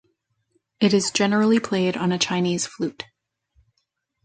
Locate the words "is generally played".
0.95-1.95